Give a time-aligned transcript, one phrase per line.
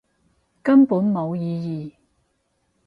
[0.63, 1.93] 根本冇意義